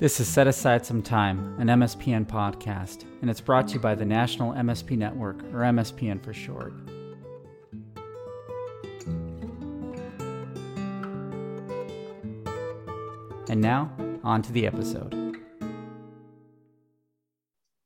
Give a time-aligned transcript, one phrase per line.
[0.00, 3.94] This is Set Aside Some Time, an MSPN podcast, and it's brought to you by
[3.94, 6.72] the National MSP Network, or MSPN for short.
[13.50, 13.92] And now,
[14.24, 15.36] on to the episode.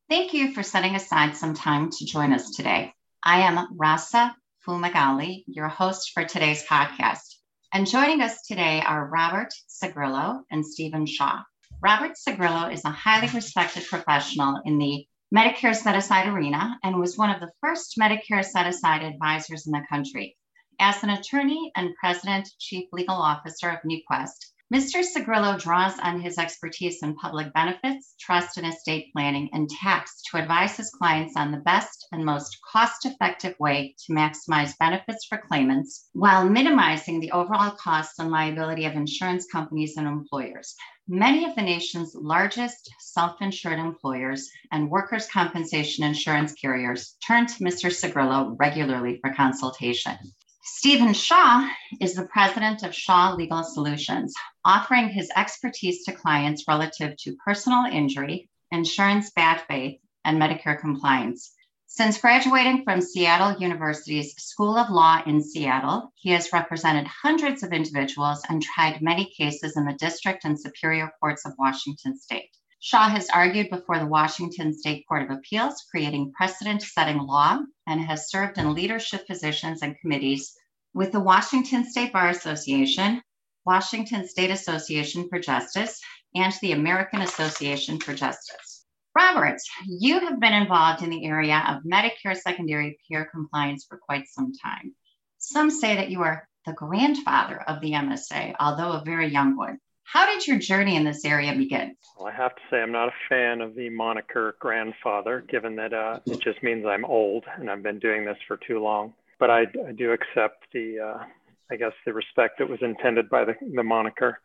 [0.08, 2.94] Thank you for setting aside some time to join us today.
[3.24, 7.34] I am Rasa Fumagalli, your host for today's podcast.
[7.72, 11.42] And joining us today are Robert Sagrillo and Stephen Shaw.
[11.80, 17.18] Robert Sagrillo is a highly respected professional in the Medicare set aside arena and was
[17.18, 20.36] one of the first Medicare set aside advisors in the country.
[20.80, 25.04] As an attorney and president, chief legal officer of NewQuest, Mr.
[25.04, 30.38] Sagrillo draws on his expertise in public benefits, trust and estate planning, and tax to
[30.38, 35.38] advise his clients on the best and most cost effective way to maximize benefits for
[35.38, 40.74] claimants while minimizing the overall costs and liability of insurance companies and employers.
[41.06, 47.62] Many of the nation's largest self insured employers and workers' compensation insurance carriers turn to
[47.62, 47.90] Mr.
[47.92, 50.16] Sagrillo regularly for consultation.
[50.62, 51.68] Stephen Shaw
[52.00, 54.32] is the president of Shaw Legal Solutions,
[54.64, 61.53] offering his expertise to clients relative to personal injury, insurance bad faith, and Medicare compliance.
[61.96, 67.72] Since graduating from Seattle University's School of Law in Seattle, he has represented hundreds of
[67.72, 72.50] individuals and tried many cases in the district and superior courts of Washington state.
[72.80, 78.00] Shaw has argued before the Washington State Court of Appeals, creating precedent setting law, and
[78.00, 80.52] has served in leadership positions and committees
[80.94, 83.22] with the Washington State Bar Association,
[83.64, 86.00] Washington State Association for Justice,
[86.34, 88.73] and the American Association for Justice.
[89.16, 94.26] Robert, you have been involved in the area of Medicare secondary payer compliance for quite
[94.26, 94.92] some time.
[95.38, 99.78] Some say that you are the grandfather of the MSA, although a very young one.
[100.02, 101.96] How did your journey in this area begin?
[102.18, 105.94] Well, I have to say I'm not a fan of the moniker grandfather, given that
[105.94, 109.14] uh, it just means I'm old and I've been doing this for too long.
[109.38, 111.24] But I, I do accept the, uh,
[111.70, 114.40] I guess, the respect that was intended by the, the moniker.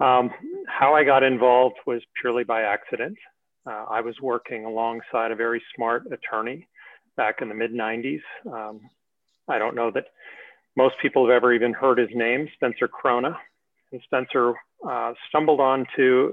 [0.00, 0.30] Um,
[0.66, 3.16] how I got involved was purely by accident.
[3.66, 6.66] Uh, I was working alongside a very smart attorney
[7.16, 8.20] back in the mid 90s.
[8.50, 8.80] Um,
[9.48, 10.06] I don't know that
[10.76, 13.36] most people have ever even heard his name, Spencer Crona.
[13.92, 14.54] And Spencer
[14.88, 16.32] uh, stumbled onto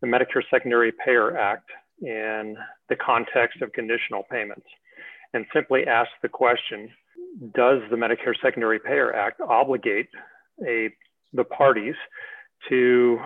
[0.00, 1.68] the Medicare Secondary Payer Act
[2.00, 2.56] in
[2.88, 4.66] the context of conditional payments
[5.34, 6.88] and simply asked the question
[7.54, 10.08] Does the Medicare Secondary Payer Act obligate
[10.66, 10.90] a,
[11.32, 11.94] the parties
[12.68, 13.18] to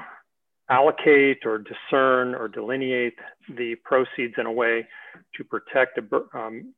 [0.70, 3.18] allocate or discern or delineate
[3.56, 4.86] the proceeds in a way
[5.36, 6.72] to protect a, um,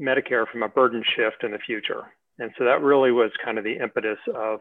[0.00, 2.02] Medicare from a burden shift in the future.
[2.38, 4.60] And so that really was kind of the impetus of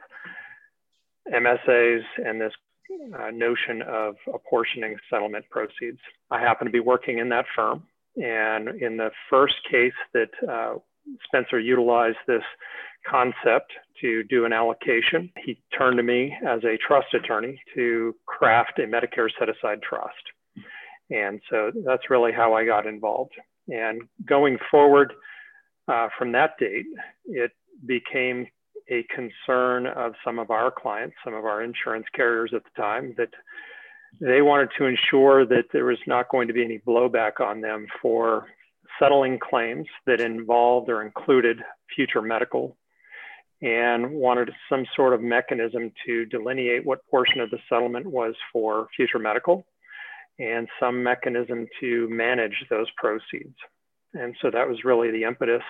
[1.32, 2.54] MSAs and this
[3.20, 6.00] uh, notion of apportioning settlement proceeds.
[6.32, 7.84] I happen to be working in that firm.
[8.16, 10.76] And in the first case that uh,
[11.26, 12.44] Spencer utilized this
[13.08, 13.72] concept
[14.02, 15.32] to do an allocation.
[15.46, 20.14] He turned to me as a trust attorney to craft a Medicare set aside trust.
[21.10, 23.34] And so that's really how I got involved.
[23.70, 25.14] And going forward
[25.88, 26.86] uh, from that date,
[27.26, 27.52] it
[27.86, 28.48] became
[28.90, 33.14] a concern of some of our clients, some of our insurance carriers at the time,
[33.18, 33.30] that
[34.20, 37.88] they wanted to ensure that there was not going to be any blowback on them
[38.02, 38.48] for
[39.00, 41.60] settling claims that involved or included
[41.94, 42.78] future medical
[43.62, 48.88] and wanted some sort of mechanism to delineate what portion of the settlement was for
[48.96, 49.66] future medical
[50.40, 53.56] and some mechanism to manage those proceeds.
[54.14, 55.64] And so that was really the impetus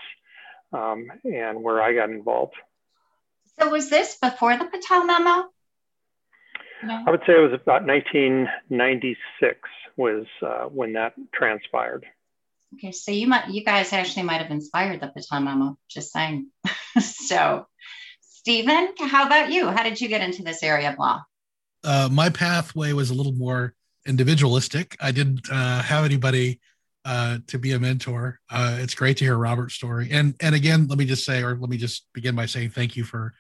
[0.74, 2.56] um, and where I got involved.
[3.60, 5.46] So was this before the Patel memo?
[6.84, 7.04] No.
[7.08, 9.60] I would say it was about 1996
[9.96, 12.06] was uh, when that transpired.
[12.76, 15.78] Okay, so you might, you guys actually might have inspired the Patel memo.
[15.88, 16.48] Just saying.
[17.00, 17.66] so,
[18.22, 19.68] Stephen, how about you?
[19.68, 21.24] How did you get into this area of law?
[21.84, 23.74] Uh, my pathway was a little more
[24.06, 24.98] individualistic.
[25.00, 26.60] I didn't uh, have anybody
[27.06, 28.40] uh, to be a mentor.
[28.50, 30.10] Uh, it's great to hear Robert's story.
[30.12, 32.98] And and again, let me just say, or let me just begin by saying thank
[32.98, 33.34] you for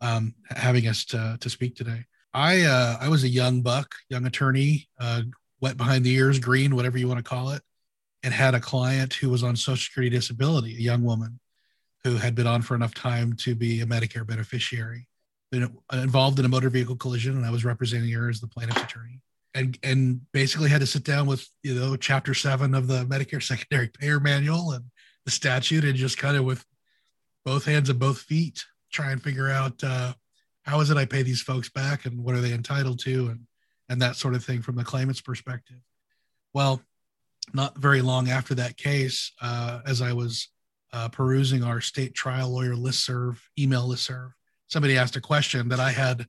[0.00, 2.06] um, having us to to speak today.
[2.32, 5.22] I uh, I was a young buck, young attorney, uh,
[5.60, 7.60] wet behind the ears, green, whatever you want to call it
[8.22, 11.40] and had a client who was on Social Security disability, a young woman
[12.04, 15.06] who had been on for enough time to be a Medicare beneficiary.
[15.50, 18.82] Been involved in a motor vehicle collision, and I was representing her as the plaintiff's
[18.82, 19.20] attorney.
[19.52, 23.42] And, and basically had to sit down with you know chapter seven of the Medicare
[23.46, 24.84] Secondary Payer Manual and
[25.24, 26.64] the statute, and just kind of with
[27.44, 30.12] both hands and both feet try and figure out uh,
[30.62, 33.40] how is it I pay these folks back and what are they entitled to and
[33.88, 35.78] and that sort of thing from the claimant's perspective.
[36.54, 36.80] Well,
[37.54, 40.48] not very long after that case, uh, as I was
[40.92, 44.32] uh, perusing our state trial lawyer listserv, email listserv,
[44.68, 46.26] somebody asked a question that I had,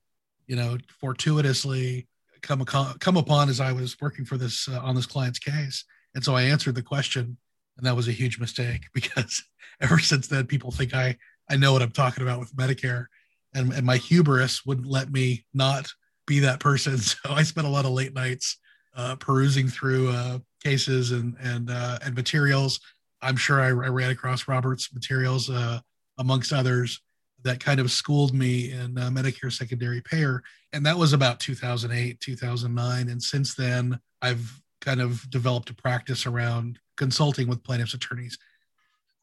[0.48, 2.08] you know, fortuitously
[2.42, 5.86] come, come upon as I was working for this uh, on this client's case.
[6.16, 7.38] And so I answered the question,
[7.78, 9.44] and that was a huge mistake because
[9.80, 11.18] ever since then, people think I
[11.50, 13.08] I know what I'm talking about with Medicare,
[13.54, 15.92] and, and my hubris wouldn't let me not
[16.26, 16.98] be that person.
[16.98, 18.58] So I spent a lot of late nights
[18.96, 22.80] uh, perusing through uh, cases and and uh, and materials.
[23.22, 25.80] I'm sure I, I ran across Robert's materials uh,
[26.18, 27.02] amongst others
[27.44, 30.44] that kind of schooled me in uh, Medicare secondary payer,
[30.74, 33.10] and that was about 2008, 2009.
[33.10, 38.38] And since then, I've kind of developed a practice around consulting with plaintiffs' attorneys,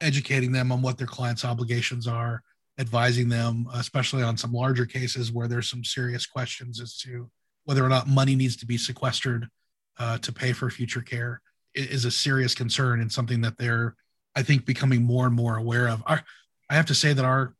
[0.00, 2.42] educating them on what their clients' obligations are,
[2.78, 7.28] advising them, especially on some larger cases where there's some serious questions as to
[7.64, 9.48] whether or not money needs to be sequestered
[9.98, 11.40] uh, to pay for future care
[11.74, 13.94] is a serious concern and something that they're,
[14.34, 16.02] I think, becoming more and more aware of.
[16.06, 16.22] Our,
[16.70, 17.54] I have to say that our,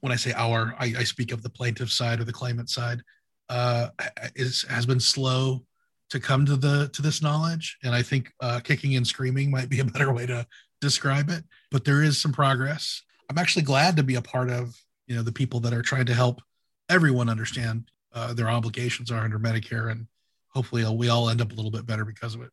[0.00, 3.02] when I say our, I, I speak of the plaintiff side or the claimant side,
[3.48, 3.88] uh,
[4.34, 5.64] is has been slow
[6.10, 9.68] to come to the to this knowledge, and I think uh, kicking and screaming might
[9.68, 10.46] be a better way to
[10.80, 11.44] describe it.
[11.70, 13.02] But there is some progress.
[13.28, 14.74] I'm actually glad to be a part of
[15.06, 16.40] you know the people that are trying to help
[16.88, 20.06] everyone understand uh, their obligations are under Medicare and
[20.52, 22.50] hopefully we all end up a little bit better because of it.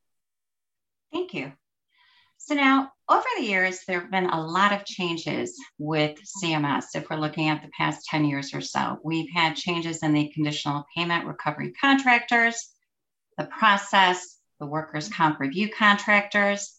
[1.12, 1.52] Thank you.
[2.38, 6.86] So now, over the years, there have been a lot of changes with CMS.
[6.96, 10.30] If we're looking at the past 10 years or so, we've had changes in the
[10.30, 12.70] conditional payment recovery contractors,
[13.38, 16.76] the process, the workers' comp review contractors.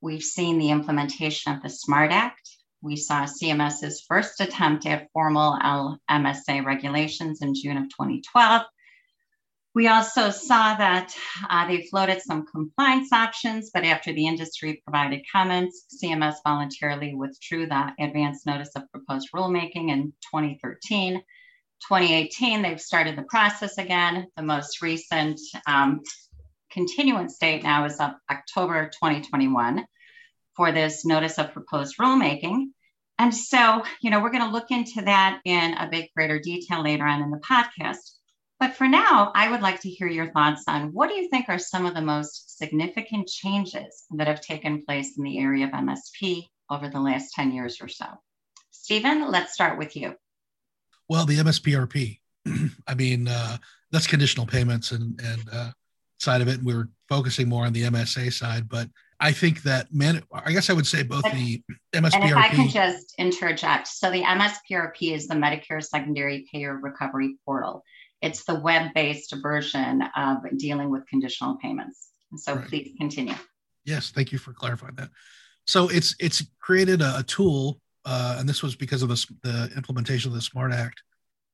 [0.00, 2.48] We've seen the implementation of the SMART Act.
[2.80, 8.62] We saw CMS's first attempt at formal LMSA regulations in June of 2012.
[9.74, 11.14] We also saw that
[11.48, 17.66] uh, they floated some compliance options, but after the industry provided comments, CMS voluntarily withdrew
[17.66, 21.22] the advance notice of proposed rulemaking in 2013.
[21.88, 24.26] 2018, they've started the process again.
[24.36, 26.02] The most recent um,
[26.70, 29.86] continuance date now is up October 2021
[30.54, 32.66] for this notice of proposed rulemaking.
[33.18, 36.82] And so, you know, we're going to look into that in a bit greater detail
[36.82, 38.16] later on in the podcast.
[38.62, 41.46] But for now, I would like to hear your thoughts on what do you think
[41.48, 45.72] are some of the most significant changes that have taken place in the area of
[45.72, 48.06] MSP over the last 10 years or so?
[48.70, 50.14] Stephen, let's start with you.
[51.08, 52.20] Well, the MSPRP,
[52.86, 53.56] I mean, uh,
[53.90, 55.70] that's conditional payments and, and uh,
[56.20, 56.58] side of it.
[56.58, 58.88] And we are focusing more on the MSA side, but
[59.18, 61.60] I think that man, I guess I would say both the
[61.92, 62.14] MSPRP.
[62.14, 67.36] And if I can just interject, so the MSPRP is the Medicare Secondary Payer Recovery
[67.44, 67.82] Portal.
[68.22, 72.08] It's the web-based version of dealing with conditional payments.
[72.36, 72.66] So right.
[72.66, 73.34] please continue.
[73.84, 75.10] Yes, thank you for clarifying that.
[75.66, 79.70] So it's it's created a, a tool, uh, and this was because of the, the
[79.76, 81.02] implementation of the SMART Act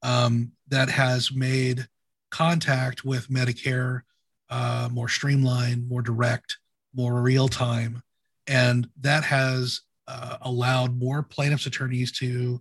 [0.03, 1.89] um, that has made
[2.31, 4.03] contact with Medicare
[4.51, 6.59] uh, more streamlined, more direct,
[6.95, 8.03] more real time,
[8.47, 12.61] and that has uh, allowed more plaintiffs' attorneys to,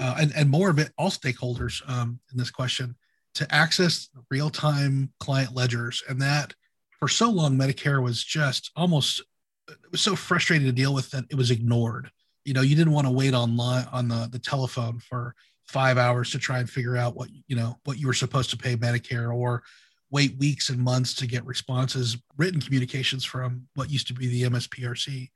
[0.00, 2.96] uh, and, and more of it, all stakeholders um, in this question,
[3.36, 6.02] to access real time client ledgers.
[6.08, 6.54] And that
[6.98, 9.22] for so long, Medicare was just almost,
[9.68, 12.10] it was so frustrating to deal with that it was ignored.
[12.44, 15.34] You know, you didn't want to wait online on the, the telephone for
[15.66, 18.56] five hours to try and figure out what, you know, what you were supposed to
[18.56, 19.62] pay Medicare or
[20.10, 24.44] wait weeks and months to get responses, written communications from what used to be the
[24.44, 25.28] MSPRC.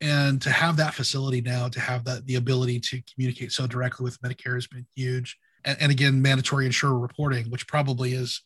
[0.00, 4.04] And to have that facility now, to have that the ability to communicate so directly
[4.04, 8.42] with Medicare has been huge and, and again, mandatory insurer reporting, which probably is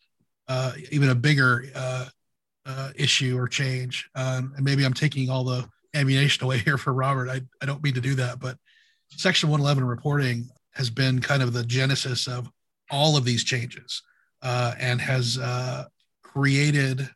[0.49, 2.07] uh, even a bigger uh,
[2.67, 4.09] uh, issue or change.
[4.15, 7.29] Um, and maybe I'm taking all the ammunition away here for Robert.
[7.29, 8.57] I, I don't mean to do that, but
[9.11, 12.51] Section 111 reporting has been kind of the genesis of
[12.91, 14.03] all of these changes
[14.43, 15.85] uh, and has uh,
[16.23, 17.09] created,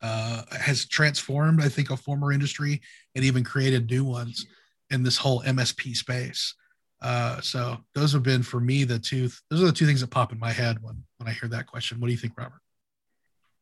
[0.00, 2.80] uh, has transformed, I think, a former industry
[3.14, 4.46] and even created new ones
[4.90, 6.54] in this whole MSP space.
[7.02, 9.28] Uh, so those have been for me the two.
[9.50, 11.66] Those are the two things that pop in my head when when I hear that
[11.66, 12.00] question.
[12.00, 12.60] What do you think, Robert?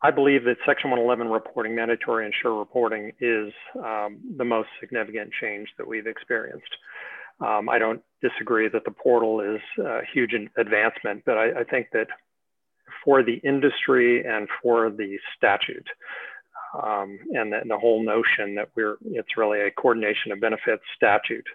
[0.02, 3.52] I believe that Section 111 reporting, mandatory insurer reporting, is
[3.85, 6.70] um, the most significant change that we've experienced.
[7.40, 11.88] Um, I don't disagree that the portal is a huge advancement, but I, I think
[11.92, 12.09] that
[13.04, 15.87] for the industry and for the statute,
[16.75, 21.47] um, and the, the, whole notion that we're it's really a coordination of benefits statute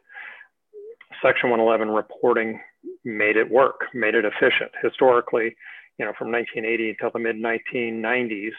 [1.22, 2.60] Section 111 reporting
[3.04, 4.72] made it work, made it efficient.
[4.82, 5.56] Historically,
[5.98, 8.52] you know, from 1980 until the mid 1990s,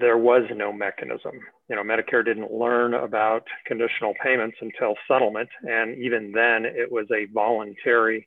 [0.00, 1.32] there was no mechanism.
[1.68, 5.48] You know, Medicare didn't learn about conditional payments until settlement.
[5.62, 8.26] And even then, it was a voluntary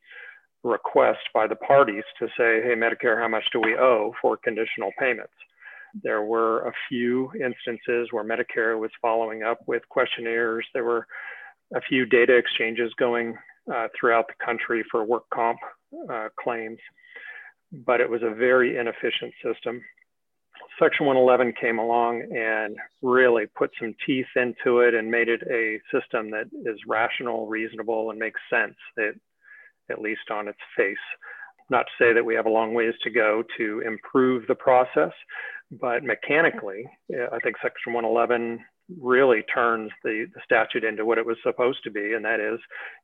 [0.63, 4.91] request by the parties to say, hey, Medicare, how much do we owe for conditional
[4.97, 5.33] payments?
[6.03, 10.65] There were a few instances where Medicare was following up with questionnaires.
[10.73, 11.07] There were
[11.75, 13.37] a few data exchanges going
[13.73, 15.59] uh, throughout the country for work comp
[16.11, 16.79] uh, claims,
[17.71, 19.81] but it was a very inefficient system.
[20.81, 25.79] Section 111 came along and really put some teeth into it and made it a
[25.91, 29.19] system that is rational, reasonable, and makes sense, it,
[29.89, 30.97] at least on its face.
[31.69, 35.11] Not to say that we have a long ways to go to improve the process,
[35.71, 36.85] but mechanically,
[37.31, 38.59] I think Section 111
[38.99, 42.59] really turns the, the statute into what it was supposed to be, and that is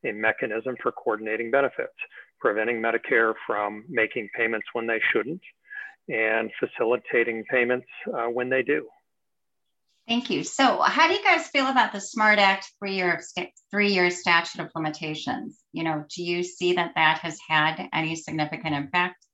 [0.05, 1.93] a mechanism for coordinating benefits,
[2.39, 5.41] preventing Medicare from making payments when they shouldn't,
[6.07, 8.87] and facilitating payments uh, when they do.
[10.07, 10.43] Thank you.
[10.43, 13.21] So, how do you guys feel about the SMART Act three-year
[13.71, 15.59] three-year statute of limitations?
[15.73, 19.25] You know, do you see that that has had any significant impact?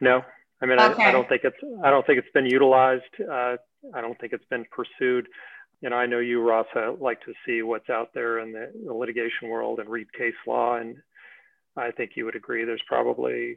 [0.00, 0.22] No,
[0.60, 1.04] I mean, okay.
[1.04, 3.04] I, I, don't think it's I don't think it's been utilized.
[3.20, 3.56] Uh,
[3.94, 5.28] I don't think it's been pursued.
[5.80, 6.66] You know, I know you, Ross,
[7.00, 10.76] like to see what's out there in the, the litigation world and read case law,
[10.76, 10.96] and
[11.76, 12.64] I think you would agree.
[12.64, 13.56] There's probably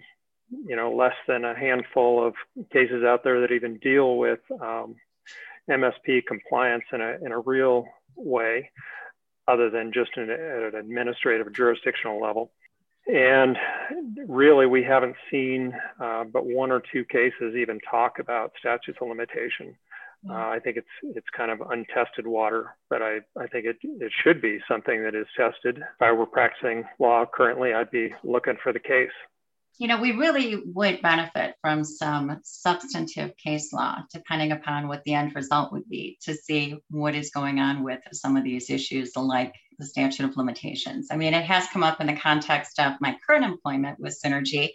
[0.51, 2.33] you know, less than a handful of
[2.71, 4.95] cases out there that even deal with um,
[5.69, 7.85] MSP compliance in a, in a real
[8.15, 8.69] way,
[9.47, 12.51] other than just at an administrative jurisdictional level.
[13.07, 13.57] And
[14.27, 19.07] really, we haven't seen uh, but one or two cases even talk about statutes of
[19.07, 19.75] limitation.
[20.29, 24.11] Uh, I think it's it's kind of untested water, but I, I think it, it
[24.23, 25.77] should be something that is tested.
[25.77, 29.09] If I were practicing law currently, I'd be looking for the case
[29.81, 35.15] you know, we really would benefit from some substantive case law, depending upon what the
[35.15, 39.15] end result would be, to see what is going on with some of these issues,
[39.15, 41.07] like the statute of limitations.
[41.09, 44.69] I mean, it has come up in the context of my current employment with Synergy,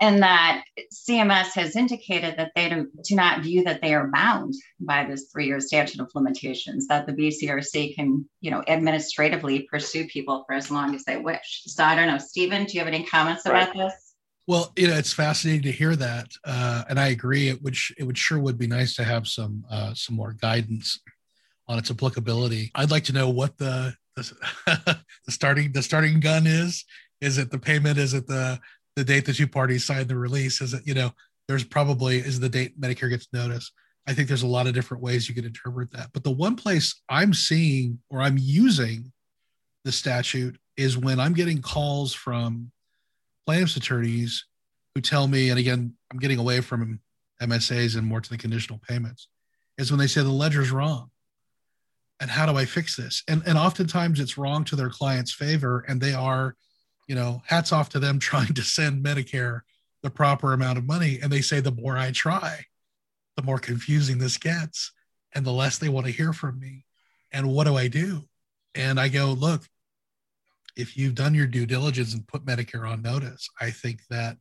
[0.00, 4.54] and that CMS has indicated that they do, do not view that they are bound
[4.80, 10.44] by this three-year statute of limitations, that the BCRC can, you know, administratively pursue people
[10.46, 11.62] for as long as they wish.
[11.66, 13.62] So I don't know, Stephen, do you have any comments right.
[13.62, 14.14] about this?
[14.48, 17.48] Well, you know, it's fascinating to hear that, uh, and I agree.
[17.48, 20.98] It would it would sure would be nice to have some uh, some more guidance
[21.68, 22.72] on its applicability.
[22.74, 24.32] I'd like to know what the the,
[25.26, 26.84] the starting the starting gun is.
[27.20, 27.98] Is it the payment?
[27.98, 28.58] Is it the
[28.96, 30.60] the date the two parties signed the release?
[30.60, 31.12] Is it you know?
[31.48, 33.72] There's probably is the date Medicare gets notice.
[34.06, 36.10] I think there's a lot of different ways you could interpret that.
[36.12, 39.12] But the one place I'm seeing or I'm using
[39.84, 42.70] the statute is when I'm getting calls from
[43.46, 44.44] plaintiffs attorneys
[44.94, 47.00] who tell me, and again, I'm getting away from
[47.40, 49.28] MSAs and more to the conditional payments,
[49.78, 51.10] is when they say the ledger's wrong.
[52.20, 53.22] And how do I fix this?
[53.26, 56.54] And and oftentimes it's wrong to their client's favor, and they are,
[57.06, 59.60] you know, hats off to them trying to send Medicare
[60.02, 61.18] the proper amount of money.
[61.22, 62.66] And they say the more I try,
[63.36, 64.92] the more confusing this gets,
[65.34, 66.84] and the less they want to hear from me.
[67.32, 68.24] And what do I do?
[68.74, 69.62] And I go, look,
[70.76, 74.36] if you've done your due diligence and put Medicare on notice, I think that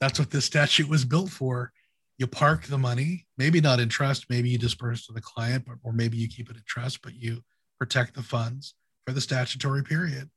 [0.00, 1.72] that's what this statute was built for.
[2.18, 5.76] You park the money, maybe not in trust, maybe you disperse to the client, but,
[5.82, 7.42] or maybe you keep it in trust, but you
[7.78, 8.74] protect the funds
[9.06, 10.30] for the statutory period.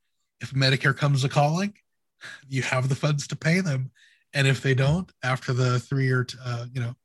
[0.44, 1.74] If Medicare comes a calling,
[2.50, 3.92] you have the funds to pay them.
[4.34, 6.96] And if they don't, after the three-year, uh, you know,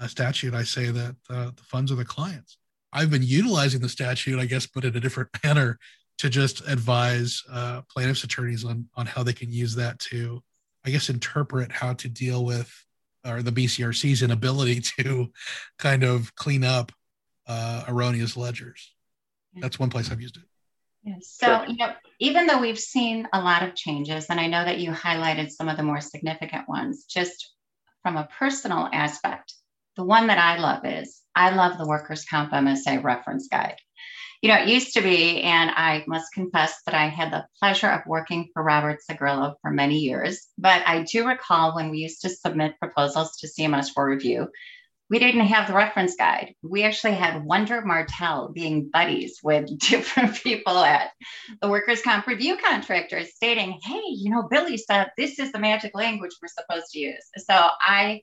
[0.00, 2.58] uh, statute, I say that uh, the funds are the clients.
[2.92, 5.78] I've been utilizing the statute, I guess, but in a different manner
[6.18, 10.42] to just advise uh, plaintiffs attorneys on on how they can use that to,
[10.84, 12.72] I guess, interpret how to deal with
[13.24, 15.30] or the BCRC's inability to
[15.78, 16.90] kind of clean up
[17.46, 18.92] uh, erroneous ledgers.
[19.54, 20.44] That's one place I've used it.
[21.02, 21.36] Yes.
[21.40, 24.80] So, you know, even though we've seen a lot of changes, and I know that
[24.80, 27.52] you highlighted some of the more significant ones, just
[28.02, 29.54] from a personal aspect,
[29.96, 33.76] the one that I love is I love the Workers' Comp MSA reference guide
[34.40, 37.88] you know, it used to be, and I must confess that I had the pleasure
[37.88, 40.46] of working for Robert Sagrillo for many years.
[40.56, 44.48] But I do recall when we used to submit proposals to CMS for review,
[45.10, 46.54] we didn't have the reference guide.
[46.62, 51.10] We actually had Wonder Martell being buddies with different people at
[51.62, 55.92] the workers' comp review contractors stating, hey, you know, Billy said this is the magic
[55.94, 57.24] language we're supposed to use.
[57.36, 58.22] So I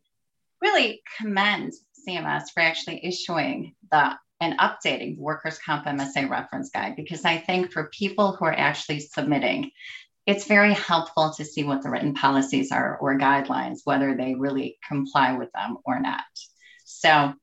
[0.62, 1.74] really commend
[2.08, 7.38] CMS for actually issuing the and updating the workers' comp MSA reference guide because I
[7.38, 9.72] think for people who are actually submitting,
[10.26, 14.78] it's very helpful to see what the written policies are or guidelines, whether they really
[14.88, 16.24] comply with them or not.
[16.86, 17.34] So,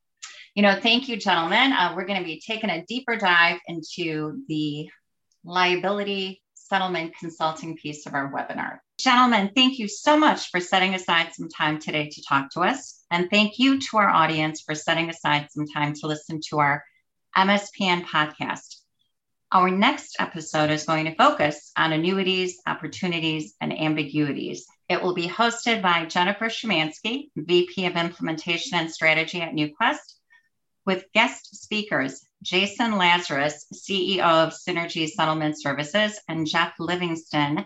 [0.55, 1.73] you know, thank you, gentlemen.
[1.73, 4.89] Uh, we're going to be taking a deeper dive into the
[5.45, 8.79] liability settlement consulting piece of our webinar.
[8.99, 13.05] Gentlemen, thank you so much for setting aside some time today to talk to us.
[13.11, 16.85] And thank you to our audience for setting aside some time to listen to our
[17.37, 18.77] MSPN podcast.
[19.51, 24.67] Our next episode is going to focus on annuities, opportunities, and ambiguities.
[24.89, 30.15] It will be hosted by Jennifer Shemansky, VP of Implementation and Strategy at NewQuest,
[30.85, 37.65] with guest speakers Jason Lazarus, CEO of Synergy Settlement Services, and Jeff Livingston,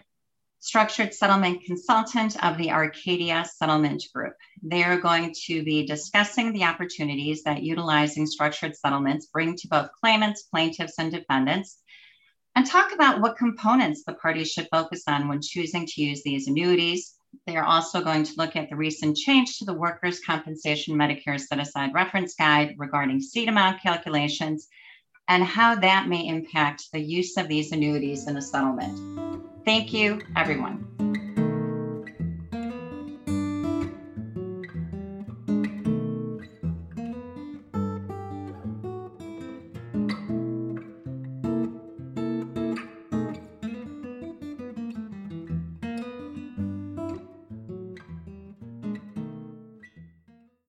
[0.60, 4.34] structured settlement consultant of the Arcadia Settlement Group.
[4.62, 9.90] They are going to be discussing the opportunities that utilizing structured settlements bring to both
[10.00, 11.78] claimants, plaintiffs, and defendants,
[12.56, 16.48] and talk about what components the parties should focus on when choosing to use these
[16.48, 17.14] annuities.
[17.46, 21.38] They are also going to look at the recent change to the Workers' Compensation Medicare
[21.38, 24.68] Set Aside Reference Guide regarding seed amount calculations
[25.28, 29.44] and how that may impact the use of these annuities in a settlement.
[29.66, 31.05] Thank you, everyone.